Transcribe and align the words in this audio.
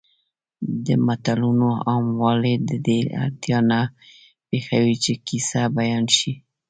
د 0.85 0.87
متلونو 1.05 1.69
عاموالی 1.89 2.55
د 2.69 2.71
دې 2.87 2.99
اړتیا 3.23 3.59
نه 3.69 3.81
پېښوي 4.47 4.95
چې 5.03 5.13
کیسه 5.27 5.61
بیان 5.77 6.05
شي 6.17 6.33